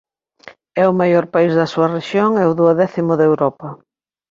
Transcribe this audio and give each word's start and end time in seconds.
É 0.81 0.83
o 0.91 0.97
maior 1.01 1.25
país 1.33 1.53
da 1.59 1.71
súa 1.73 1.91
rexión 1.97 2.29
e 2.41 2.43
o 2.51 2.55
duodécimo 2.59 3.13
de 3.19 3.25
Europa. 3.31 3.67